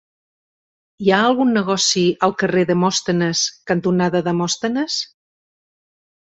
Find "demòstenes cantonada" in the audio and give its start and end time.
2.71-4.25